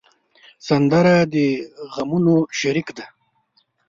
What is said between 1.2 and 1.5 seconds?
د